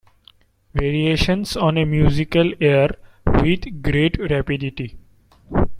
[0.73, 2.89] Variations on a musical air
[3.23, 4.97] With great rapidity.